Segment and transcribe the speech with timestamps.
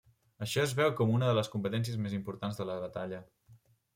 [0.45, 3.23] Això es veu com una de les competències més importants de la batalla.